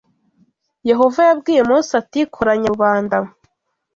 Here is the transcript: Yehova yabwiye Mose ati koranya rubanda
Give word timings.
Yehova 0.89 1.19
yabwiye 1.29 1.61
Mose 1.69 1.91
ati 2.01 2.19
koranya 2.33 2.67
rubanda 2.73 3.17